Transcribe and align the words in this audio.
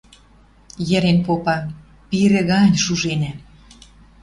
Йӹрен 0.89 1.17
попа: 1.25 1.57
«Пирӹ 2.09 2.41
гань 2.49 2.77
шуженӓм! 2.83 3.37